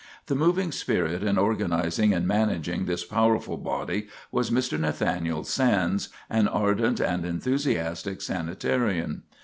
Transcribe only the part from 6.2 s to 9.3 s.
an ardent and enthusiastic sanitarian.